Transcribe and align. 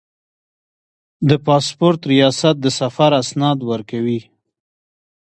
د 1.29 1.31
پاسپورت 1.45 2.01
ریاست 2.13 2.55
د 2.61 2.65
سفر 2.79 3.11
اسناد 3.21 3.59
ورکوي 3.71 4.19